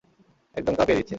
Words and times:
একদম 0.55 0.73
কাঁপিয়ে 0.75 0.97
দিচ্ছে। 0.97 1.09